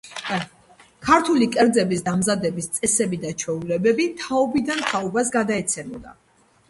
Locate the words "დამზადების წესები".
2.07-3.21